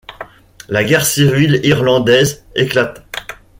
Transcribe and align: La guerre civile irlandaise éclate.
La 0.67 0.83
guerre 0.83 1.05
civile 1.05 1.59
irlandaise 1.63 2.43
éclate. 2.55 3.03